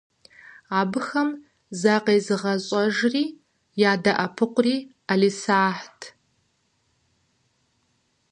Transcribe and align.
Абыхэм 0.79 1.29
закъезыгъэщӏэжри 1.79 3.25
ядэӏэпыкъури 3.91 4.75
ӏэлисахьт. 5.07 5.99